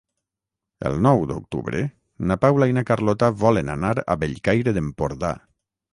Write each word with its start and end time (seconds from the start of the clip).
El 0.89 0.95
nou 1.07 1.19
d'octubre 1.31 1.83
na 2.31 2.37
Paula 2.45 2.69
i 2.73 2.77
na 2.79 2.85
Carlota 2.93 3.29
volen 3.45 3.69
anar 3.77 3.93
a 4.15 4.19
Bellcaire 4.25 4.75
d'Empordà. 4.79 5.35